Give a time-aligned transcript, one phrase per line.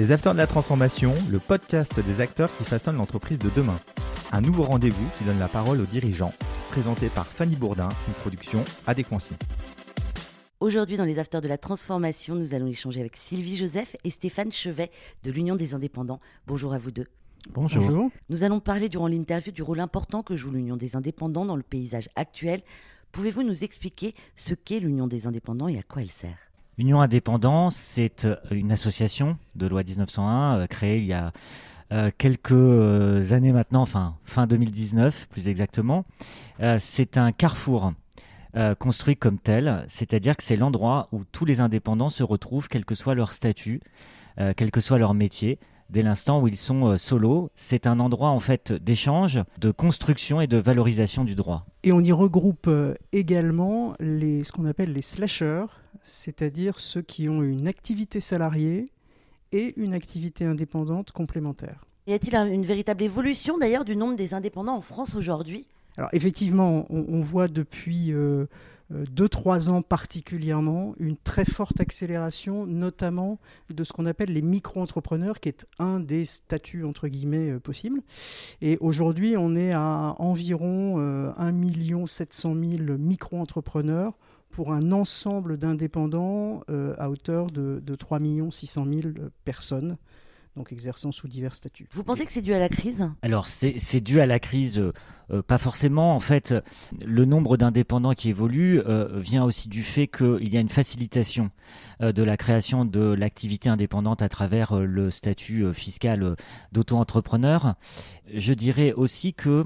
[0.00, 3.78] Les Acteurs de la Transformation, le podcast des acteurs qui façonnent l'entreprise de demain.
[4.32, 6.32] Un nouveau rendez-vous qui donne la parole aux dirigeants,
[6.70, 9.34] présenté par Fanny Bourdin, une production Adéquancy.
[10.58, 14.50] Aujourd'hui, dans les Acteurs de la Transformation, nous allons échanger avec Sylvie Joseph et Stéphane
[14.50, 14.90] Chevet
[15.22, 16.20] de l'Union des Indépendants.
[16.46, 17.08] Bonjour à vous deux.
[17.50, 18.10] Bonjour.
[18.30, 21.62] Nous allons parler durant l'interview du rôle important que joue l'Union des Indépendants dans le
[21.62, 22.62] paysage actuel.
[23.12, 26.49] Pouvez-vous nous expliquer ce qu'est l'Union des Indépendants et à quoi elle sert?
[26.80, 31.30] Union Indépendance, c'est euh, une association de loi 1901 euh, créée il y a
[31.92, 36.06] euh, quelques années maintenant, enfin fin 2019 plus exactement.
[36.78, 37.92] c'est un carrefour
[38.78, 42.94] construit comme tel, c'est-à-dire que c'est l'endroit où tous les indépendants se retrouvent, quel que
[42.94, 43.80] soit leur statut,
[44.56, 45.58] quel que soit leur métier.
[45.90, 50.46] Dès l'instant où ils sont solo, c'est un endroit en fait d'échange, de construction et
[50.46, 51.66] de valorisation du droit.
[51.82, 52.70] Et on y regroupe
[53.12, 55.66] également les, ce qu'on appelle les slashers,
[56.02, 58.86] c'est-à-dire ceux qui ont une activité salariée
[59.52, 61.84] et une activité indépendante complémentaire.
[62.06, 65.66] Y a-t-il une véritable évolution d'ailleurs du nombre des indépendants en France aujourd'hui?
[65.96, 68.46] Alors effectivement, on, voit depuis 2-3
[68.92, 73.38] euh, euh, ans particulièrement une très forte accélération, notamment
[73.74, 78.00] de ce qu'on appelle les micro-entrepreneurs, qui est un des statuts entre guillemets euh, possibles.
[78.60, 80.98] Et aujourd'hui, on est à environ
[81.36, 84.14] 1 700 000 micro-entrepreneurs
[84.50, 88.18] pour un ensemble d'indépendants euh, à hauteur de, de 3
[88.50, 89.02] 600 000
[89.44, 89.96] personnes
[90.60, 91.88] donc exerçant sous divers statuts.
[91.92, 93.08] Vous pensez que c'est dû à la crise?
[93.22, 94.92] Alors c'est dû à la crise, euh,
[95.30, 96.14] euh, pas forcément.
[96.14, 96.54] En fait,
[97.02, 98.82] le nombre d'indépendants qui évolue
[99.14, 101.50] vient aussi du fait qu'il y a une facilitation
[102.00, 106.36] de la création de l'activité indépendante à travers le statut fiscal
[106.72, 107.74] d'auto-entrepreneur.
[108.34, 109.64] Je dirais aussi que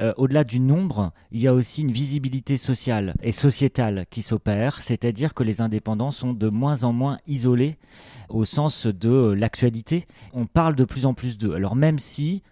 [0.00, 4.80] euh, au-delà du nombre, il y a aussi une visibilité sociale et sociétale qui s'opère,
[4.82, 7.76] c'est-à-dire que les indépendants sont de moins en moins isolés
[8.28, 10.06] au sens de l'actualité.
[10.32, 11.54] On parle de plus en plus d'eux.
[11.54, 12.42] Alors même si,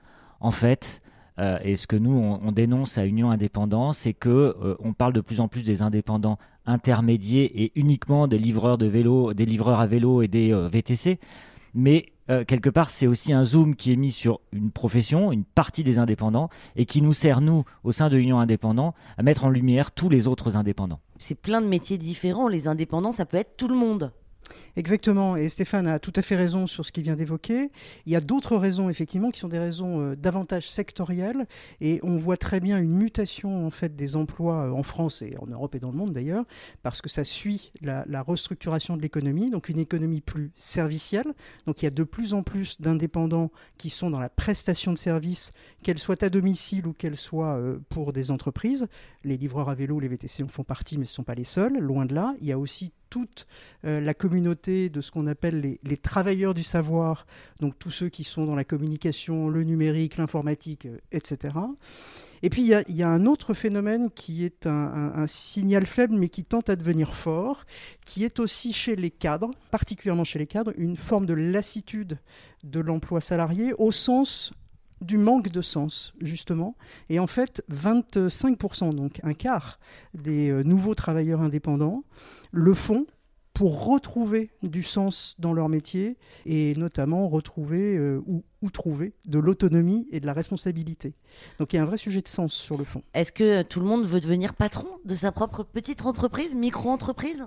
[0.41, 1.01] en fait,
[1.39, 5.13] euh, et ce que nous on, dénonce à Union Indépendant, c'est que euh, on parle
[5.13, 9.81] de plus en plus des indépendants intermédiaires et uniquement des livreurs de vélo, des livreurs
[9.81, 11.19] à vélo et des VTC.
[11.81, 15.45] Mais euh, quelque part, c'est aussi un zoom qui est mis sur une profession, une
[15.45, 19.45] partie des indépendants, et qui nous sert, nous, au sein de l'Union indépendant, à mettre
[19.45, 20.99] en lumière tous les autres indépendants.
[21.21, 22.49] C'est plein de métiers différents.
[22.49, 24.13] Les indépendants, ça peut être tout le monde.
[24.77, 27.71] Exactement, et Stéphane a tout à fait raison sur ce qu'il vient d'évoquer.
[28.07, 31.47] Il y a d'autres raisons, effectivement, qui sont des raisons euh, davantage sectorielles,
[31.81, 35.37] et on voit très bien une mutation en fait des emplois euh, en France et
[35.41, 36.45] en Europe et dans le monde d'ailleurs,
[36.83, 41.33] parce que ça suit la, restructuration de l'économie, donc une économie plus servicielle.
[41.67, 44.99] Donc il y a de plus en plus d'indépendants qui sont dans la prestation de
[44.99, 48.87] services, qu'elles soient à domicile ou qu'elles soient euh, pour des entreprises.
[49.25, 51.45] Les livreurs à vélo, les VTC en font partie, mais ce ne sont pas les
[51.45, 52.35] seuls, loin de là.
[52.41, 53.47] Il y a aussi toute
[53.83, 57.27] la communauté de ce qu'on appelle les, travailleurs du savoir,
[57.61, 61.55] donc tous ceux qui sont dans la communication, le numérique, l'informatique, euh, etc.
[62.43, 66.45] Et puis il y, a, un autre phénomène qui est un, signal faible mais qui
[66.45, 67.65] tente à devenir fort,
[68.05, 72.19] qui est aussi chez les cadres, particulièrement chez les cadres, une forme de lassitude
[72.63, 74.53] de l'emploi salarié au sens
[75.01, 76.77] du manque de sens, justement.
[77.09, 79.79] Et en fait, 25%, donc un quart
[80.15, 82.05] des euh, nouveaux travailleurs indépendants,
[82.53, 83.07] le font
[83.59, 86.17] pour retrouver du sens dans leur métier
[86.47, 91.15] et notamment retrouver euh, ou, trouver de l'autonomie et de la responsabilité.
[91.59, 93.03] Donc il y a un vrai sujet de sens sur le fond.
[93.15, 97.47] Est-ce que tout le monde veut devenir patron de sa propre petite entreprise, micro-entreprise?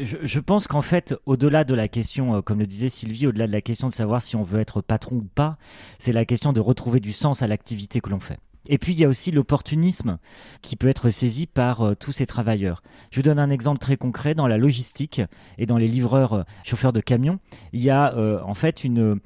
[0.00, 3.52] Je, pense qu'en fait, au-delà de la question, euh, comme le disait Sylvie, au-delà de
[3.52, 5.58] la question de savoir si on veut être patron ou pas,
[6.00, 8.38] c'est la question de retrouver du sens à l'activité que l'on fait.
[8.68, 10.18] Et puis il y a aussi l'opportunisme
[10.62, 12.82] qui peut être saisi par euh, tous ces travailleurs.
[13.10, 15.22] Je vous donne un exemple très concret dans la logistique
[15.58, 17.38] et dans les livreurs euh, chauffeurs de camions.
[17.72, 19.20] Il y a euh, en fait une,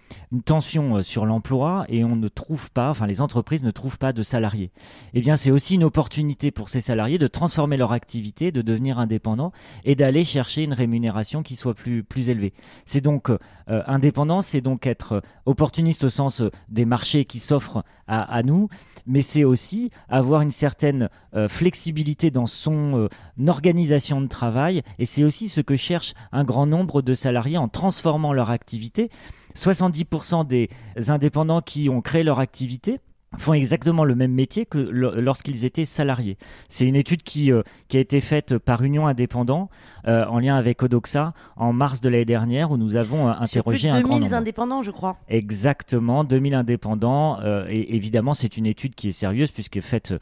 [0.44, 4.22] tension sur l'emploi et on ne trouve pas, enfin les entreprises ne trouvent pas de
[4.22, 4.70] salariés.
[5.14, 8.98] Eh bien c'est aussi une opportunité pour ces salariés de transformer leur activité, de devenir
[8.98, 9.52] indépendants
[9.84, 12.52] et d'aller chercher une rémunération qui soit plus, plus élevée.
[12.84, 13.30] C'est donc
[13.66, 18.68] indépendant, c'est donc être opportuniste au sens des marchés qui s'offrent à, nous,
[19.06, 23.08] mais c'est aussi avoir une certaine euh, flexibilité dans son euh,
[23.48, 27.68] organisation de travail, et c'est aussi ce que cherche un grand nombre de salariés en
[27.68, 29.10] transformant leur activité.
[29.56, 30.68] 70% des
[31.08, 32.96] indépendants qui ont créé leur activité
[33.38, 36.36] font exactement le même métier que lorsqu'ils étaient salariés.
[36.68, 39.70] C'est une étude qui, euh, qui a été faite par Union Indépendant
[40.08, 43.88] euh, en lien avec Odoxa en mars de l'année dernière où nous avons euh, interrogé
[43.88, 44.34] un grand nombre.
[44.34, 45.16] indépendants, je crois.
[45.28, 47.38] Exactement, 2000 indépendants.
[47.68, 50.14] et évidemment, c'est une étude qui est sérieuse puisque faite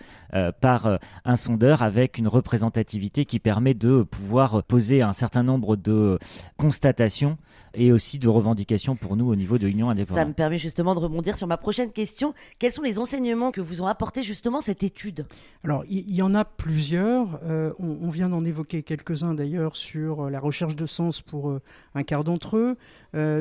[0.61, 6.19] par un sondeur avec une représentativité qui permet de pouvoir poser un certain nombre de
[6.57, 7.39] constatations
[7.75, 10.23] et aussi de revendications pour nous au niveau de l'Union indépendante.
[10.23, 12.35] Ça me permet justement de rebondir sur ma prochaine question.
[12.59, 15.27] Quels sont les enseignements que vous ont apporté justement cette étude
[15.65, 17.41] Alors, il y, en a plusieurs.
[17.43, 21.63] Euh, on, vient d'en évoquer quelques-uns d'ailleurs sur euh, la recherche de sens pour euh,
[21.95, 22.77] un quart d'entre eux,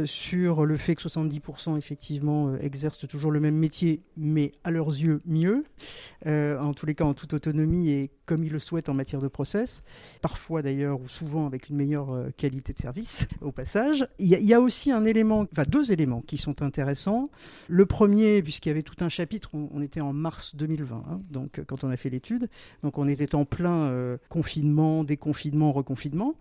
[0.05, 5.21] sur le fait que 70% effectivement exercent toujours le même métier, mais à leurs yeux
[5.25, 5.65] mieux,
[6.25, 9.27] en tous les cas en toute autonomie et comme ils le souhaitent en matière de
[9.27, 9.81] process,
[10.21, 14.07] parfois d'ailleurs ou souvent avec une meilleure qualité de service au passage.
[14.19, 17.29] Il y, a aussi un élément, enfin deux éléments qui sont intéressants.
[17.67, 21.61] Le premier, puisqu'il y avait tout un chapitre, on, était en mars 2020, hein, donc
[21.65, 22.49] quand on a fait l'étude,
[22.83, 26.35] donc on était en plein euh, confinement, déconfinement, reconfinement.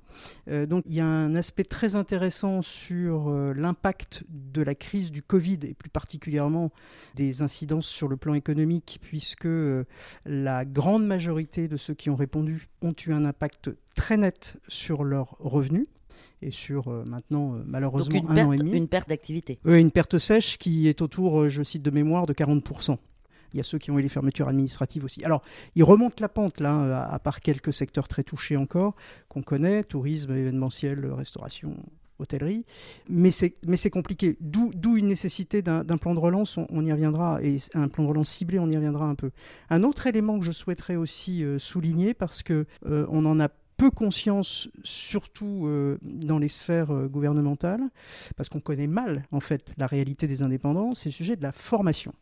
[0.49, 5.11] Euh, donc il y a un aspect très intéressant sur euh, l'impact de la crise
[5.11, 6.73] du Covid et plus particulièrement
[7.15, 9.49] des incidences sur le plan économique, puisque
[10.25, 15.05] la grande majorité de ceux qui ont répondu ont eu un impact très net sur
[15.05, 15.87] leurs revenus
[16.43, 18.73] et sur euh, maintenant euh, malheureusement un an et demi.
[18.73, 19.59] Une perte d'activité.
[19.65, 22.99] Oui, une perte sèche qui est autour, euh, je cite de mémoire, de 40%.
[23.53, 25.25] Il y a ceux qui ont eu les fermetures administratives aussi.
[25.25, 25.41] Alors,
[25.77, 28.97] ils remontent la pente, là, à part quelques secteurs très touchés encore,
[29.29, 31.75] qu'on connaît, tourisme, événementiel, restauration,
[32.19, 32.65] hôtellerie.
[33.09, 34.37] Mais c'est compliqué.
[34.41, 38.29] D'où une nécessité d'un plan de relance, on, y reviendra, et un plan de relance
[38.29, 39.31] ciblé, on y reviendra un peu.
[39.71, 44.69] Un autre élément que je souhaiterais aussi souligner, parce qu'on on en a peu conscience,
[44.85, 47.83] surtout euh, dans les sphères euh, gouvernementales,
[48.37, 51.53] parce qu'on connaît mal en fait la réalité des indépendants, c'est le sujet de la
[51.53, 52.13] formation.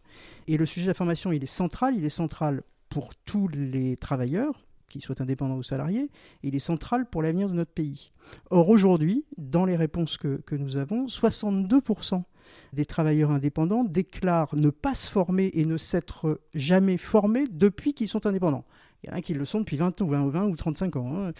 [0.46, 3.96] Et le sujet de la formation, il est central, il est central pour tous les
[3.96, 6.10] travailleurs, qu'ils soient indépendants ou salariés,
[6.42, 8.12] il est central pour l'avenir de notre pays.
[8.50, 12.22] Or aujourd'hui, dans les réponses que, nous avons, 62%
[12.72, 18.08] des travailleurs indépendants déclarent ne pas se former et ne s'être jamais formés depuis qu'ils
[18.08, 18.64] sont indépendants.
[19.02, 21.12] Il y en a qui le sont depuis 20 ou 20, 20 ou 35 ans.
[21.14, 21.32] Hein.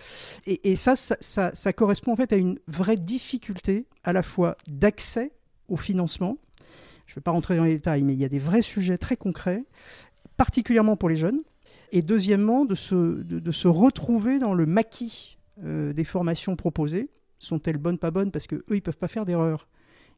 [0.47, 5.33] Et, ça, ça, correspond en fait à une vraie difficulté à la fois d'accès
[5.69, 6.37] au financement.
[7.07, 8.99] Je ne vais pas rentrer dans les détails, mais il y a des vrais sujets
[8.99, 9.65] très concrets,
[10.37, 11.41] particulièrement pour les jeunes.
[11.95, 17.09] Et deuxièmement, de se, retrouver dans le maquis euh, des formations proposées.
[17.39, 18.33] Sont-elles bonnes, pas bonnes?
[18.33, 19.69] Parce qu'eux, ils ne peuvent pas faire d'erreur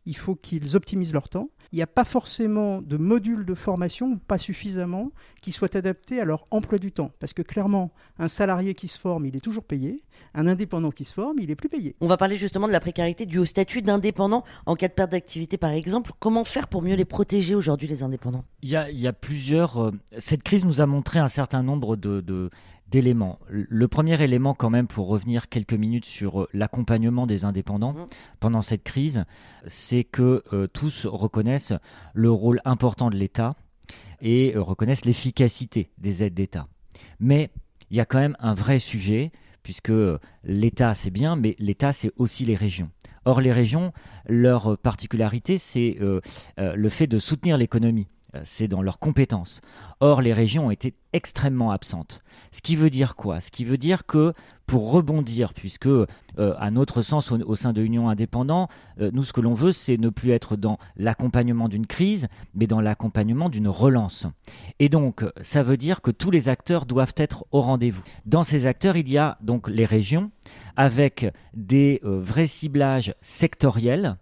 [0.07, 1.51] il faut qu'ils optimisent leur temps.
[1.73, 5.11] Il n'y a pas forcément de module de formation, ou pas suffisamment,
[5.43, 7.11] qui soit adapté à leur emploi du temps.
[7.19, 10.05] Parce que clairement, un salarié qui se forme, il est toujours payé.
[10.35, 11.97] Un indépendant qui se forme, il est plus payé.
[12.01, 15.11] On va parler justement de la précarité due au statut d'indépendant en cas de perte
[15.11, 16.13] d'activité, par exemple.
[16.21, 18.45] Comment faire pour mieux les protéger aujourd'hui, les indépendants?
[18.63, 18.77] Il y,
[19.07, 19.83] a, plusieurs.
[19.83, 22.51] Euh, cette crise nous a montré un certain nombre de
[22.89, 23.39] d'éléments.
[23.49, 28.07] Le premier élément quand même pour revenir quelques minutes sur euh, l'accompagnement des indépendants mmh.
[28.41, 29.25] pendant cette crise,
[29.67, 31.75] c'est que euh, tous reconnaissent
[32.15, 33.57] le rôle important de l'État
[34.21, 36.69] et euh, reconnaissent l'efficacité des aides d'État.
[37.19, 37.51] Mais
[37.91, 39.93] il y a quand même un vrai sujet puisque
[40.45, 42.91] l'État c'est bien, mais l'État c'est aussi les régions.
[43.25, 43.93] Or les régions,
[44.29, 45.99] leur particularité c'est
[46.57, 48.07] le fait de soutenir l'économie
[48.45, 49.61] c'est dans leurs compétences.
[50.01, 52.21] Or, les régions ont été extrêmement absentes.
[52.53, 53.41] Ce qui veut dire quoi?
[53.41, 54.35] Ce qui veut dire que
[54.67, 56.07] pour rebondir, puisque euh,
[56.37, 59.97] à notre sens au, sein de l'Union indépendante, euh, nous ce que l'on veut, c'est
[59.97, 64.27] ne plus être dans l'accompagnement d'une crise, mais dans l'accompagnement d'une relance.
[64.79, 68.03] Et donc, ça veut dire que tous les acteurs doivent être au rendez-vous.
[68.27, 70.31] Dans ces acteurs, il y a donc les régions,
[70.77, 74.17] avec des euh, vrais ciblages sectoriels,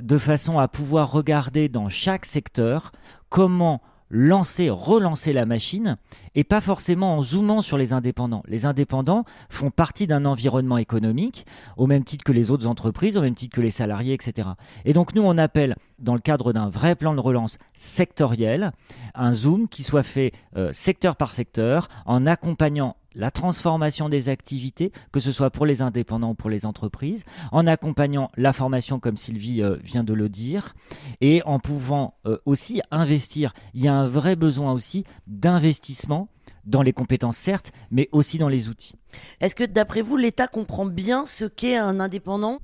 [0.00, 2.92] de façon à pouvoir regarder dans chaque secteur
[3.32, 5.96] comment lancer, relancer la machine,
[6.34, 8.42] et pas forcément en zoomant sur les indépendants.
[8.46, 11.46] Les indépendants font partie d'un environnement économique,
[11.78, 14.50] au même titre que les autres entreprises, au même titre que les salariés, etc.
[14.84, 18.72] Et donc nous, on appelle, dans le cadre d'un vrai plan de relance sectoriel,
[19.14, 24.92] un zoom qui soit fait euh, secteur par secteur, en accompagnant la transformation des activités,
[25.12, 29.16] que ce soit pour les indépendants ou pour les entreprises, en accompagnant la formation comme
[29.16, 30.74] Sylvie euh, vient de le dire,
[31.20, 33.52] et en pouvant euh, aussi investir.
[33.74, 36.28] Il y a un vrai besoin aussi d'investissement
[36.64, 38.94] dans les compétences certes, mais aussi dans les outils.
[39.40, 42.60] Est-ce que d'après vous, l'État comprend bien ce qu'est un indépendant?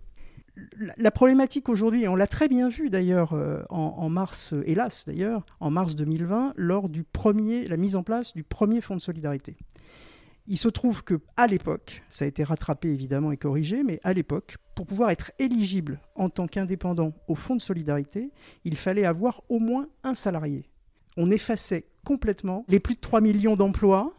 [0.97, 5.71] La problématique aujourd'hui, on l'a très bien vu d'ailleurs euh, en, mars, hélas d'ailleurs, en
[5.71, 9.57] mars 2020, lors du premier, la mise en place du premier fonds de solidarité.
[10.49, 14.12] Il se trouve que à l'époque, ça a été rattrapé évidemment et corrigé, mais à
[14.12, 18.31] l'époque, pour pouvoir être éligible en tant qu'indépendant au fonds de solidarité,
[18.64, 20.64] il fallait avoir au moins un salarié.
[21.17, 24.14] on effaçait complètement les plus de 3 millions d'emplois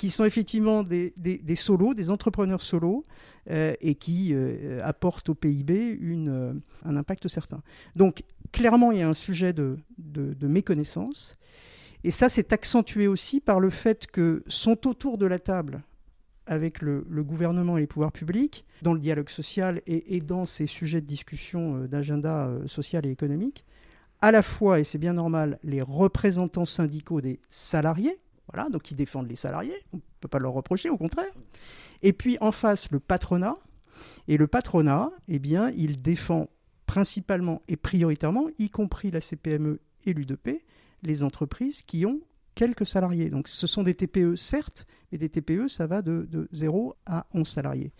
[0.00, 3.02] qui sont effectivement des, des, solos, des entrepreneurs solos,
[3.50, 6.54] euh, et qui euh, apportent au PIB une, euh,
[6.86, 7.62] un impact certain.
[7.96, 11.34] Donc clairement, il y a un sujet de, de, méconnaissance,
[12.04, 15.82] et ça s'est accentué aussi par le fait que sont autour de la table
[16.46, 21.00] avec le, gouvernement et les pouvoirs publics, dans le dialogue social et, dans ces sujets
[21.00, 23.64] de discussion d'agenda social et économique,
[24.20, 28.18] à la fois, et c'est bien normal, les représentants syndicaux des salariés,
[28.52, 31.32] voilà, donc ils défendent les salariés, on ne peut pas leur reprocher, au contraire.
[32.02, 33.56] Et puis en face, le patronat.
[34.28, 36.48] Et le patronat, eh bien, il défend
[36.86, 40.62] principalement et prioritairement, y compris la CPME et l'UDP,
[41.02, 42.20] les entreprises qui ont
[42.54, 43.30] quelques salariés.
[43.30, 47.46] Donc ce sont des TPE, certes, mais des TPE, ça va de, 0 à 11
[47.46, 47.92] salariés.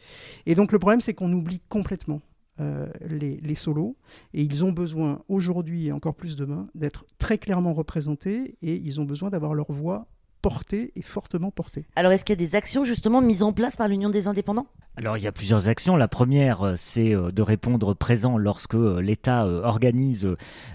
[0.47, 2.21] Et donc le problème, c'est qu'on oublie complètement
[2.61, 3.97] euh, les, les, solos,
[4.35, 9.01] et ils ont besoin aujourd'hui et encore plus demain d'être très clairement représentés, et ils
[9.01, 10.09] ont besoin d'avoir leur voix
[10.43, 11.87] portée et fortement portée.
[11.97, 14.67] Alors est-ce qu'il y a des actions justement mises en place par l'Union des indépendants?
[15.01, 15.97] Alors il y a plusieurs actions.
[15.97, 20.29] La première, euh, c'est euh, de répondre présent lorsque euh, l'État organise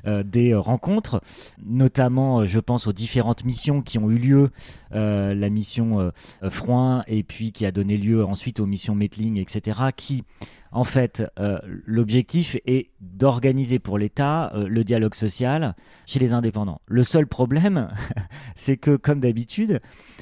[0.05, 1.21] des rencontres,
[1.63, 4.49] notamment je pense aux différentes missions qui ont eu lieu,
[4.91, 6.11] la mission
[6.49, 10.23] Froin et puis qui a donné lieu ensuite aux missions Metling, etc., qui
[10.71, 11.23] en fait,
[11.85, 16.81] l'objectif est d'organiser pour l'État le dialogue social chez les indépendants.
[16.87, 17.89] Le seul problème,
[18.55, 19.79] c'est que, comme d'habitude,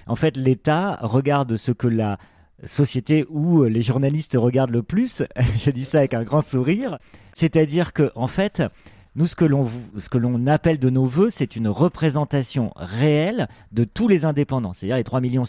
[0.08, 2.18] en fait, l'État regarde ce que la
[2.65, 5.24] société où les journalistes regardent le plus.
[5.58, 6.98] Je dis ça avec un grand sourire.
[7.34, 8.62] C'est-à-dire que, en fait,
[9.15, 9.70] nous, ce que l'on,
[10.12, 15.03] que appelle de nos voeux, c'est une représentation réelle de tous les indépendants, c'est-à-dire les
[15.03, 15.43] 3,6 millions.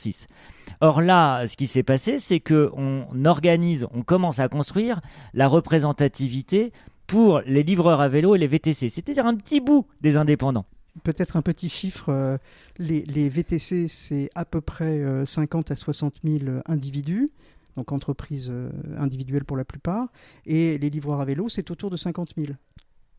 [0.80, 5.00] Or là, ce qui s'est passé, c'est qu'on organise, on commence à construire
[5.32, 6.72] la représentativité
[7.06, 10.66] pour les livreurs à vélo et les VTC, c'est-à-dire un petit bout des indépendants.
[11.02, 12.38] Peut-être un petit chiffre, euh,
[12.78, 17.28] les, VTC, c'est à peu près 50 euh, à 60 000 individus,
[17.76, 20.08] donc entreprises euh, individuelles pour la plupart,
[20.46, 22.52] et les livreurs à vélo, c'est autour de 50 000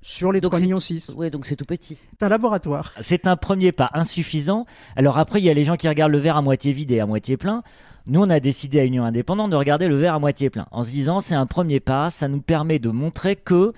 [0.02, 0.78] sur les 3,6 millions.
[1.18, 1.98] Oui, donc c'est tout petit.
[2.12, 2.94] C'est un laboratoire.
[3.02, 4.68] C'est un premier pas insuffisant.
[4.96, 7.00] Alors après, il y a les gens qui regardent le verre à moitié vide et
[7.00, 7.64] à moitié plein.
[8.08, 10.84] Nous, on a décidé à Union Indépendante de regarder le verre à moitié plein, en
[10.84, 13.74] se disant c'est un premier pas, ça nous permet de montrer que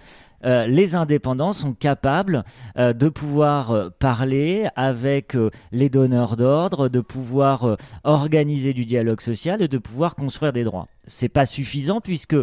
[0.45, 2.43] euh, les indépendants sont capables
[2.77, 5.35] euh, de pouvoir euh, parler avec
[5.71, 10.87] les donneurs d'ordre, de pouvoir organiser du dialogue social et de pouvoir construire des droits.
[11.07, 12.35] C'est pas suffisant puisque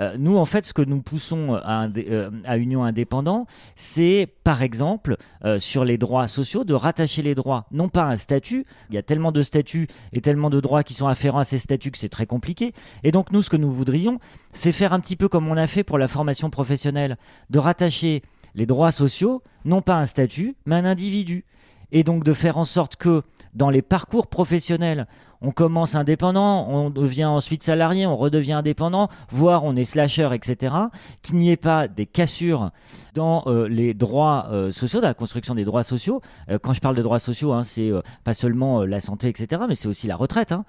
[0.00, 5.16] euh, nous, en fait, ce que nous poussons à, euh, Union Indépendant, c'est, par exemple,
[5.44, 8.64] euh, sur les droits sociaux, de rattacher les droits, non pas à un statut.
[8.90, 11.58] Il y a tellement de statuts et tellement de droits qui sont afférents à ces
[11.58, 12.72] statuts que c'est très compliqué.
[13.02, 14.18] Et donc, nous, ce que nous voudrions,
[14.52, 17.16] c'est faire un petit peu comme on a fait pour la formation professionnelle,
[17.50, 18.22] de rattacher
[18.54, 21.44] les droits sociaux, non pas à un statut, mais à un individu.
[21.90, 23.22] Et donc de faire en sorte que
[23.54, 25.06] dans les parcours professionnels,
[25.40, 30.74] on commence indépendant, on devient ensuite salarié, on redevient indépendant, voire on est slasher, etc.
[31.22, 32.70] Qu'il n'y ait pas des cassures
[33.14, 36.20] dans euh, les droits euh, sociaux, dans la construction des droits sociaux.
[36.50, 37.90] Euh, quand je parle de droits sociaux, hein, c'est
[38.24, 40.52] pas seulement la santé, etc., mais c'est aussi la retraite.
[40.52, 40.64] Hein.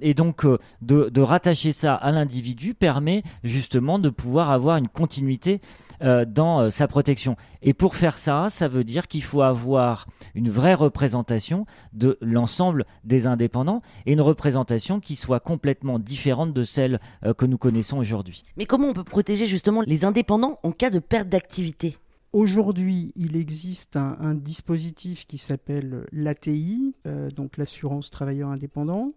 [0.00, 0.46] et donc
[0.82, 5.60] de, de, rattacher ça à l'individu permet justement de pouvoir avoir une continuité
[6.00, 7.36] dans sa protection.
[7.62, 12.86] Et pour faire ça, ça veut dire qu'il faut avoir une vraie représentation de l'ensemble
[13.04, 17.98] des indépendants et une représentation qui soit complètement différente de celle euh, que nous connaissons
[17.98, 18.44] aujourd'hui.
[18.56, 21.96] Mais comment on peut protéger justement les indépendants en cas de perte d'activité?
[22.32, 29.14] Aujourd'hui, il existe un, dispositif qui s'appelle l'ATI, euh, donc l'assurance travailleur indépendant.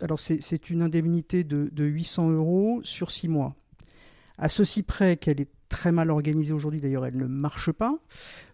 [0.00, 3.54] Alors c'est une indemnité de, de 800 euros sur 6 mois.
[4.38, 7.98] À ceci près qu'elle est très mal organisée aujourd'hui, d'ailleurs elle ne marche pas,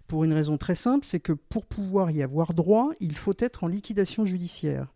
[0.06, 3.64] pour une raison très simple, c'est que pour pouvoir y avoir droit, il faut être
[3.64, 4.88] en liquidation judiciaire.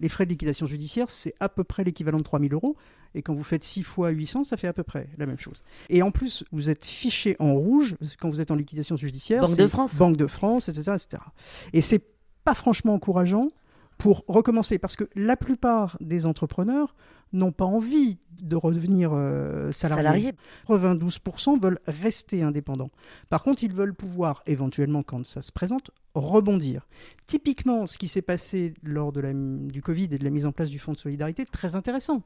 [0.00, 2.76] Les frais de liquidation judiciaire, c'est à peu près l'équivalent de 3000 euros.
[3.14, 5.62] Et quand vous faites 6 fois 800, ça fait à peu près la même chose.
[5.88, 9.42] Et en plus, vous êtes fiché en rouge quand vous êtes en liquidation judiciaire.
[9.42, 9.96] Banque de France.
[9.96, 10.96] Banque de France, etc.
[10.96, 11.22] etc.
[11.72, 12.02] Et c'est
[12.42, 13.46] pas franchement encourageant
[13.98, 14.78] pour recommencer.
[14.78, 16.94] Parce que la plupart des entrepreneurs
[17.32, 20.32] n'ont pas envie de redevenir euh, salariés.
[20.68, 22.90] 92% veulent rester indépendants.
[23.28, 26.86] Par contre, ils veulent pouvoir, éventuellement, quand ça se présente, rebondir.
[27.26, 30.52] Typiquement, ce qui s'est passé lors de la, du Covid et de la mise en
[30.52, 32.22] place du Fonds de solidarité, très intéressant.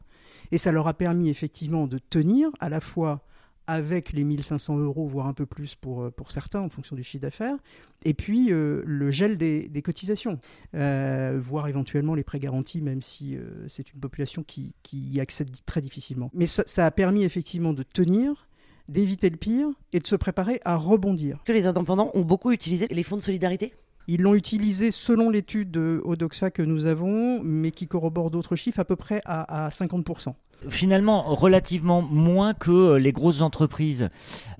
[0.53, 3.25] Et ça leur a permis effectivement de tenir à la fois
[3.67, 7.03] avec les 1500 euros, voire un peu plus pour, euh, pour certains en fonction du
[7.03, 7.57] chiffre d'affaires,
[8.05, 10.39] et puis euh, le gel des, cotisations,
[10.75, 13.37] euh, voire éventuellement les prêts garantis, même si
[13.69, 16.31] c'est une population qui, y accède très difficilement.
[16.35, 18.49] Mais ça, ça a permis effectivement de tenir,
[18.89, 21.43] d'éviter le pire et de se préparer à rebondir.
[21.45, 23.73] Que les indépendants ont beaucoup utilisé les fonds de solidarité?
[24.09, 28.85] Ils l'ont utilisé selon l'étude Odoxa que nous avons, mais qui corrobore d'autres chiffres, à
[28.85, 30.35] peu près à, 50%
[30.69, 34.09] finalement relativement moins que euh, les grosses entreprises.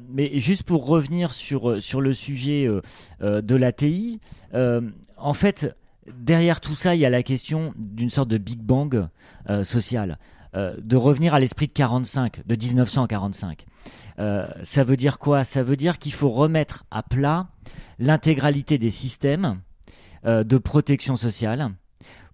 [0.09, 4.21] Mais juste pour revenir sur, euh, sur le sujet euh, de l'ATI,
[5.17, 5.77] en fait,
[6.13, 9.09] derrière tout ça, il y a la question d'une sorte de Big Bang
[9.63, 10.19] social,
[10.55, 13.67] de revenir à l'esprit de 45, de 1945.
[14.63, 15.45] ça veut dire quoi?
[15.45, 17.49] Ça veut dire qu'il faut remettre à plat
[17.99, 19.61] l'intégralité des systèmes
[20.27, 21.71] euh, de protection sociale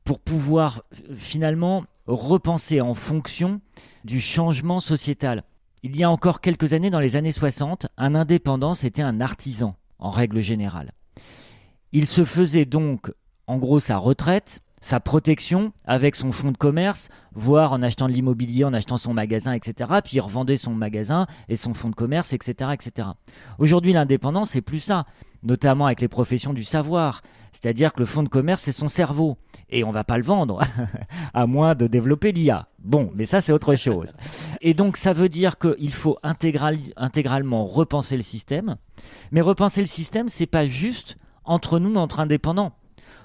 [0.02, 3.60] pour pouvoir euh, finalement repenser en fonction
[4.04, 5.44] du changement sociétal.
[5.82, 9.76] Il y a encore quelques années, dans les années 60, un indépendant, c'était un artisan,
[9.98, 10.92] en règle générale.
[11.92, 13.12] Il se faisait donc,
[13.46, 18.12] en gros, sa retraite, sa protection avec son fonds de commerce, voire en achetant de
[18.12, 19.90] l'immobilier, en achetant son magasin, etc.
[20.04, 22.70] Puis il revendait son magasin et son fonds de commerce, etc.
[22.72, 23.08] etc.
[23.58, 25.06] Aujourd'hui, l'indépendance, c'est plus ça
[25.46, 27.22] notamment avec les professions du savoir.
[27.52, 29.38] C'est-à-dire que le fonds de commerce, c'est son cerveau.
[29.70, 30.60] Et on va pas le vendre,
[31.34, 32.68] à moins de développer l'IA.
[32.78, 34.12] Bon, mais ça, c'est autre chose.
[34.60, 38.76] Et donc, ça veut dire qu'il faut intégralement repenser le système.
[39.32, 42.72] Mais repenser le système, c'est pas juste entre nous, entre indépendants.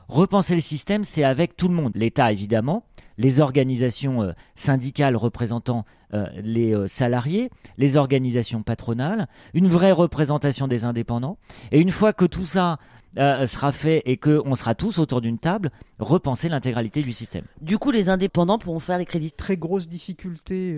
[0.08, 1.92] Repenser le système, c'est avec tout le monde.
[1.96, 2.86] L'État, évidemment,
[3.22, 10.68] les organisations euh, syndicales représentant euh, les euh, salariés, les organisations patronales, une vraie représentation
[10.68, 11.38] des indépendants.
[11.72, 12.78] Et une fois que tout ça
[13.14, 17.44] sera fait et qu'on sera tous autour d'une table, repenser l'intégralité du système.
[17.60, 19.34] Du coup, les indépendants pourront faire des crédits.
[19.34, 20.74] Très grosse difficulté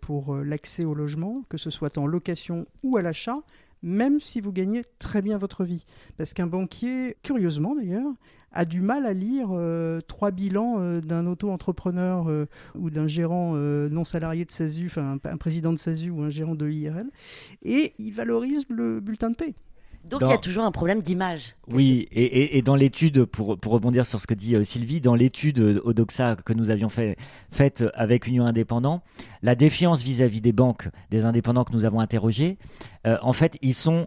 [0.00, 3.38] pour l'accès au logement, que ce soit en location ou à l'achat
[3.84, 5.84] même si vous gagnez très bien votre vie.
[6.16, 8.14] Parce qu'un banquier, curieusement d'ailleurs,
[8.50, 13.54] a du mal à lire euh, trois bilans euh, d'un auto-entrepreneur euh, ou d'un gérant
[13.54, 17.10] non salarié de SASU, enfin un, président de SASU ou un gérant de IRL,
[17.62, 19.54] et il valorise le bulletin de paie.
[20.08, 21.56] Donc il y a toujours un problème d'image.
[21.68, 26.36] Oui, et, dans l'étude, pour, pour, rebondir sur ce que dit Sylvie, dans l'étude Odoxa
[26.36, 27.16] que nous avions fait,
[27.50, 29.02] faite avec Union Indépendant,
[29.42, 32.58] la défiance vis-à-vis des banques, des indépendants que nous avons interrogés,
[33.04, 34.06] en fait, ils sont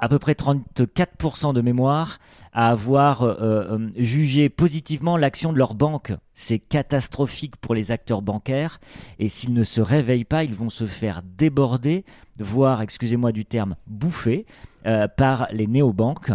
[0.00, 2.18] à peu près 34% de mémoire
[2.52, 6.12] à avoir euh, euh, jugé positivement l'action de leur banque.
[6.34, 8.80] C'est catastrophique pour les acteurs bancaires
[9.18, 12.04] et s'ils ne se réveillent pas, ils vont se faire déborder,
[12.38, 14.46] voire, excusez-moi du terme, bouffer
[14.86, 16.32] euh, par les néobanques.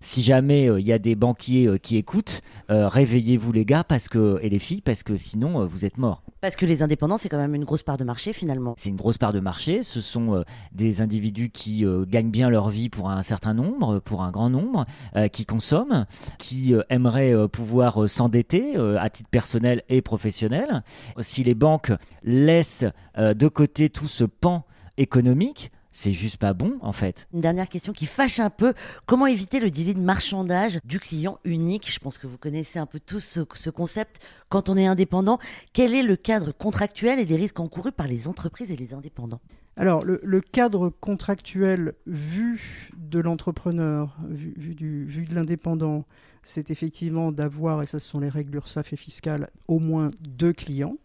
[0.00, 4.48] Si jamais il y a des banquiers qui écoutent, réveillez-vous les gars parce que, et
[4.48, 6.22] les filles parce que sinon vous êtes morts.
[6.40, 8.74] Parce que les indépendants, c'est quand même une grosse part de marché finalement.
[8.78, 9.82] C'est une grosse part de marché.
[9.82, 14.30] Ce sont des individus qui gagnent bien leur vie pour un certain nombre, pour un
[14.30, 14.86] grand nombre,
[15.32, 16.06] qui consomment,
[16.38, 20.82] qui euh, aimeraient euh, pouvoir euh, s'endetter à titre personnel et professionnel.
[21.20, 22.84] Si les banques laissent
[23.16, 24.64] de côté tout ce pan
[24.96, 27.26] économique, c'est juste pas bon en fait.
[27.34, 28.72] Une dernière question qui fâche un peu.
[29.04, 31.92] Comment éviter le délai de marchandage du client unique?
[31.92, 34.20] Je pense que vous connaissez un peu tous ce, ce, concept.
[34.48, 35.40] Quand on est indépendant,
[35.72, 39.40] quel est le cadre contractuel et les risques encourus par les entreprises et les indépendants?
[39.76, 46.04] Alors, le, cadre contractuel vu de l'entrepreneur, vu, vu, de l'indépendant,
[46.44, 50.52] c'est effectivement d'avoir, et ça ce sont les règles URSAF et fiscales, au moins deux
[50.52, 50.96] clients.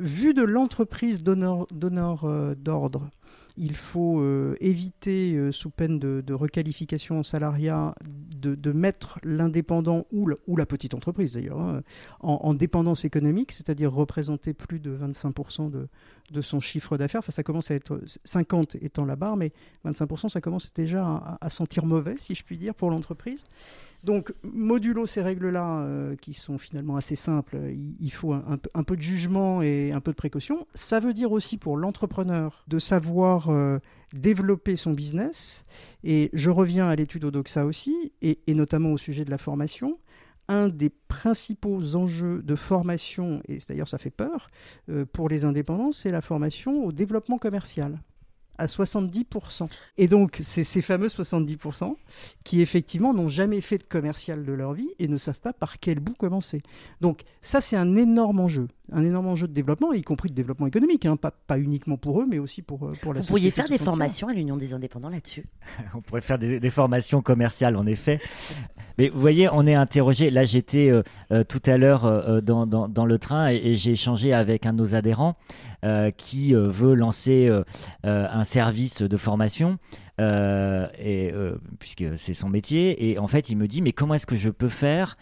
[0.00, 1.66] Vu de l'entreprise donneur
[2.24, 3.10] euh, d'ordre,
[3.60, 7.94] il faut euh, éviter, euh, sous peine de, requalification en salariat,
[8.34, 11.82] de, mettre l'indépendant ou, la petite entreprise d'ailleurs hein,
[12.20, 17.18] en, dépendance économique, c'est-à-dire représenter plus de 25% de, son chiffre d'affaires.
[17.18, 19.52] Enfin, ça commence à être 50 étant la barre, mais
[19.84, 23.44] 25%, ça commence déjà à sentir mauvais, si je puis dire, pour l'entreprise.
[24.02, 27.58] Donc, modulo ces règles-là, euh, qui sont finalement assez simples,
[28.00, 30.66] il, faut un, peu de jugement et un peu de précaution.
[30.74, 33.78] Ça veut dire aussi pour l'entrepreneur de savoir euh,
[34.14, 35.64] développer son business.
[36.02, 39.98] Et je reviens à l'étude Odoxa aussi, et, notamment au sujet de la formation
[40.48, 44.50] un des principaux enjeux de formation, et d'ailleurs ça fait peur,
[44.88, 48.00] euh, pour les indépendants, c'est la formation au développement commercial
[48.60, 49.68] à 70%.
[49.96, 51.94] Et donc, c'est ces fameux 70%
[52.44, 55.80] qui, effectivement, n'ont jamais fait de commercial de leur vie et ne savent pas par
[55.80, 56.62] quel bout commencer.
[57.00, 58.68] Donc, ça, c'est un énorme enjeu.
[58.92, 61.16] Un énorme enjeu de développement, y compris de développement économique, hein.
[61.16, 63.78] pas, pas, uniquement pour eux, mais aussi pour, euh, pour la Vous pourriez faire des
[63.78, 65.46] formations à l'Union des indépendants là-dessus?
[65.94, 68.20] On pourrait faire des, formations commerciales, en effet.
[68.98, 70.28] Mais vous voyez, on est interrogé.
[70.28, 73.92] Là, j'étais euh, euh, tout à l'heure dans, dans, dans, le train et, et j'ai
[73.92, 75.36] échangé avec un de nos adhérents
[76.16, 77.62] qui euh, veut lancer euh,
[78.02, 79.78] un service de formation.
[80.18, 81.32] et
[81.78, 84.50] puisque c'est son métier et en fait il me dit mais comment est-ce que je
[84.50, 85.16] peux faire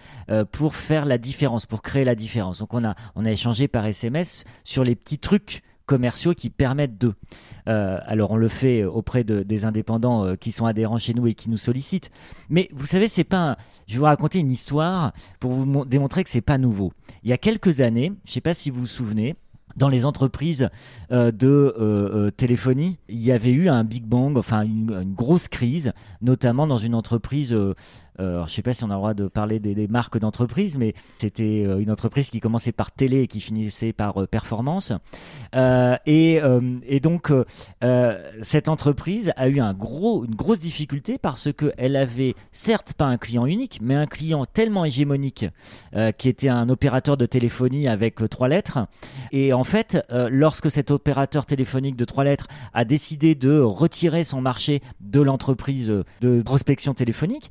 [0.51, 2.59] pour faire la différence pour créer la différence?
[2.59, 6.99] Donc on a on a échangé par SMS sur les petits trucs commerciaux qui permettent
[6.99, 7.15] de.
[7.67, 11.27] Euh, alors on le fait auprès de, des indépendants euh, qui sont adhérents chez nous
[11.27, 12.11] et qui nous sollicitent.
[12.49, 13.57] Mais vous savez, c'est pas.
[13.89, 16.93] Je vais vous raconter une histoire pour vous démontrer que c'est pas nouveau.
[17.25, 19.35] Il y a quelques années, je sais pas si vous vous souvenez,
[19.79, 20.69] dans les entreprises
[21.11, 25.15] euh, de euh, euh, téléphonie, il y avait eu un big bang, enfin une, une
[25.15, 27.57] grosse crise, notamment dans une entreprise
[28.21, 30.77] euh, je ne sais pas si on a le droit de parler des, marques d'entreprise,
[30.77, 34.93] mais c'était euh, une entreprise qui commençait par télé et qui finissait par euh, performance.
[36.07, 36.41] Et,
[37.03, 37.33] donc,
[38.43, 43.79] cette entreprise a eu une grosse difficulté parce qu'elle avait certes pas un client unique,
[43.81, 45.47] mais un client tellement hégémonique
[46.19, 48.87] qui était un opérateur de téléphonie avec trois lettres.
[49.33, 54.41] Et en fait, lorsque cet opérateur téléphonique de trois lettres a décidé de retirer son
[54.41, 57.51] marché de l'entreprise de prospection téléphonique,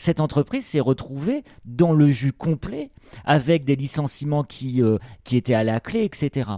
[0.00, 2.90] cette entreprise s'est retrouvée dans le jus complet
[3.24, 6.50] avec des licenciements qui, euh, qui étaient à la clé, etc.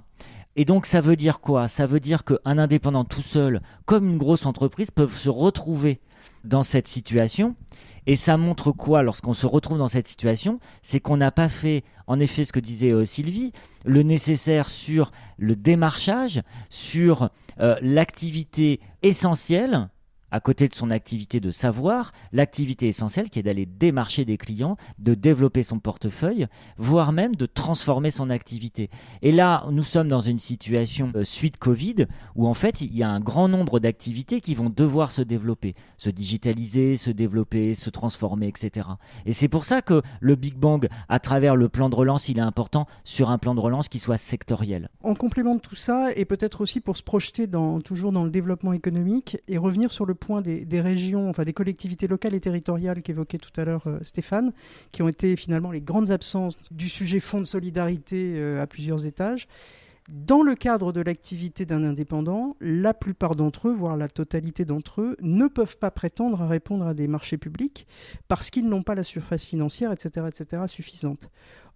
[0.55, 1.67] Et donc ça veut dire quoi?
[1.67, 6.01] Ça veut dire qu'un indépendant tout seul, comme une grosse entreprise, peuvent se retrouver
[6.45, 7.57] dans cette situation.
[8.07, 10.59] Et ça montre quoi lorsqu'on se retrouve dans cette situation?
[10.83, 13.53] C'est qu'on n'a pas fait, en effet, ce que disait euh, Sylvie,
[13.85, 19.89] le nécessaire sur le démarchage, sur euh, l'activité essentielle
[20.33, 24.77] à côté de son activité de savoir, l'activité essentielle qui est d'aller démarcher des clients,
[24.99, 26.47] de développer son portefeuille,
[26.79, 28.90] voire même de transformer son activité.
[29.21, 33.03] Et là, nous sommes dans une situation euh, suite Covid où en fait, il y
[33.03, 37.90] a un grand nombre d'activités qui vont devoir se développer, se digitaliser, se développer, se
[37.90, 38.88] transformer, etc.
[39.27, 42.38] Et c'est pour ça que le Big Bang, à travers le plan de relance, il
[42.38, 44.88] est important sur un plan de relance qui soit sectoriel.
[45.03, 47.47] En complément de tout ça, et peut-être aussi pour se projeter
[47.85, 52.07] toujours dans le développement économique et revenir sur le point des, régions, enfin des collectivités
[52.07, 54.53] locales et territoriales qu'évoquait tout à l'heure euh, Stéphane,
[54.93, 59.05] qui ont été finalement les grandes absences du sujet fonds de solidarité euh, à plusieurs
[59.05, 59.49] étages.
[60.11, 65.01] Dans le cadre de l'activité d'un indépendant, la plupart d'entre eux, voire la totalité d'entre
[65.01, 67.87] eux, ne peuvent pas prétendre à répondre à des marchés publics
[68.29, 71.31] parce qu'ils n'ont pas la surface financière, etc., etc., suffisante.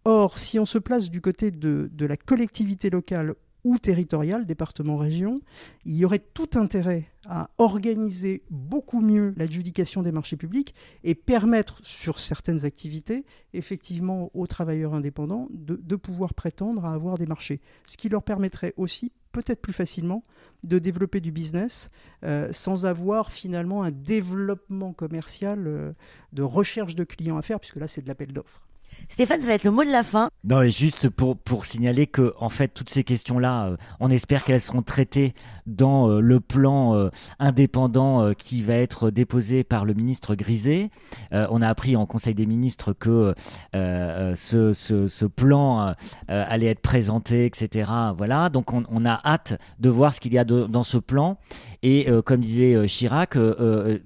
[0.05, 4.97] Or, si on se place du côté de, de la collectivité locale ou territoriale, département,
[4.97, 5.40] région,
[5.85, 11.81] il y aurait tout intérêt à organiser beaucoup mieux l'adjudication des marchés publics et permettre
[11.85, 17.61] sur certaines activités, effectivement, aux travailleurs indépendants de, pouvoir prétendre à avoir des marchés.
[17.87, 20.23] Ce qui leur permettrait aussi, peut-être plus facilement,
[20.62, 21.90] de développer du business
[22.23, 25.92] euh, sans avoir finalement un développement commercial euh,
[26.33, 28.62] de recherche de clients à faire, puisque là, c'est de l'appel d'offres.
[29.09, 30.31] Stéphane, ça va être le mot de la fin.
[30.44, 34.44] Non, et juste pour, pour signaler que, en fait, toutes ces questions-là, euh, on espère
[34.44, 35.33] qu'elles seront traitées
[35.66, 40.90] dans euh, le plan euh, indépendant qui va être déposé par le ministre Griset.
[41.33, 43.35] on a appris en Conseil des ministres que
[43.72, 45.94] ce, ce, plan
[46.29, 47.90] allait être présenté, etc.
[48.16, 51.38] Voilà, donc on, on a hâte de voir ce qu'il y a dans ce plan.
[51.83, 53.33] Et comme disait Chirac,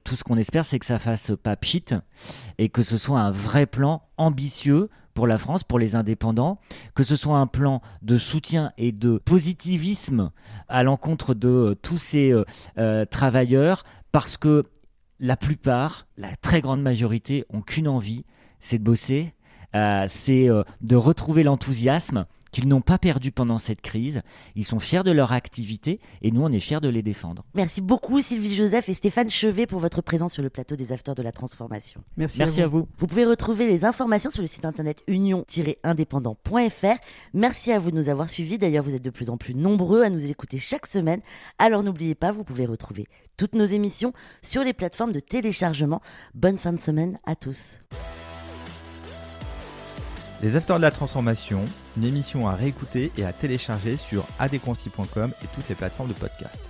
[0.05, 1.95] tout ce qu'on espère, c'est que ça fasse pas pchit
[2.59, 6.59] et que ce soit un vrai plan ambitieux pour la France, pour les indépendants,
[6.95, 10.31] que ce soit un plan de soutien et de positivisme
[10.69, 12.45] à l'encontre de euh, tous ces euh,
[12.79, 14.65] euh, travailleurs, parce que
[15.19, 18.25] la plupart, la très grande majorité, ont qu'une envie,
[18.61, 19.35] c'est de bosser,
[19.75, 20.49] c'est
[20.81, 24.23] de retrouver l'enthousiasme qu'ils n'ont pas perdu pendant cette crise.
[24.57, 27.45] Ils sont fiers de leur activité et nous, on est fiers de les défendre.
[27.55, 31.15] Merci beaucoup Sylvie Joseph et Stéphane Chevet pour votre présence sur le plateau des Afters
[31.15, 32.03] de la Transformation.
[32.17, 32.89] Merci, Merci à, vous.
[32.99, 33.07] vous.
[33.07, 36.99] pouvez retrouver les informations sur le site internet union-indépendant.fr.
[37.35, 38.59] Merci à vous de nous avoir suivis.
[38.59, 41.21] D'ailleurs, vous êtes de plus en plus nombreux à nous écouter chaque semaine.
[41.59, 46.01] Alors n'oubliez pas, vous pouvez retrouver toutes nos émissions sur les plateformes de téléchargement.
[46.35, 47.79] Bonne fin de semaine à tous.
[50.43, 51.65] Les Afters de la Transformation,
[51.99, 56.70] une émission à réécouter et à télécharger sur adconci.com et toutes les plateformes de podcast.